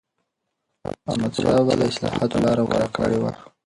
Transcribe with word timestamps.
احمدشاه 1.09 1.53
بابا 1.57 1.73
د 1.77 1.81
اصلاحاتو 1.91 2.37
لاره 2.45 2.63
غوره 2.69 2.87
کړې 2.97 3.17
وه. 3.23 3.31